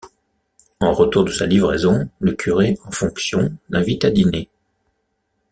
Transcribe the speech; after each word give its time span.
En 0.79 0.93
retour 0.93 1.25
de 1.25 1.31
sa 1.31 1.45
livraison, 1.45 2.09
le 2.21 2.31
curé 2.31 2.79
en 2.85 2.91
fonction 2.91 3.55
l'invite 3.69 4.03
à 4.03 4.09
dîner. 4.09 4.49